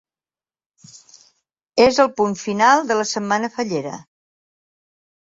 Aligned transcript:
És 1.83 1.99
el 2.03 2.09
punt 2.21 2.33
final 2.43 2.81
de 2.93 2.97
la 3.01 3.05
setmana 3.11 3.51
fallera. 3.59 3.93